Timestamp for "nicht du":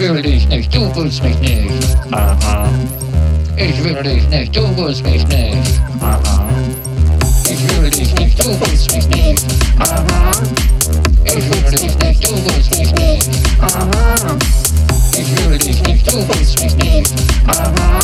0.48-0.90, 4.28-4.62, 8.14-8.48, 11.98-12.34, 15.82-16.16